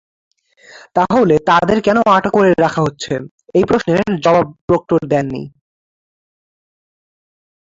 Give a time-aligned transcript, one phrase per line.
[0.95, 5.43] তাহলে তাঁদের কেন আটক করে রাখা হচ্ছে—এই প্রশ্নের জবাব প্রক্টর দেননি।